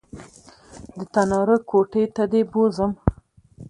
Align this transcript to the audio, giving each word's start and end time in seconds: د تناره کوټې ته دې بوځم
د 0.97 0.99
تناره 1.13 1.57
کوټې 1.69 2.03
ته 2.15 2.23
دې 2.31 2.41
بوځم 2.51 2.91